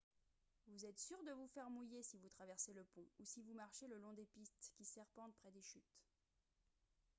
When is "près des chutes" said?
5.35-5.99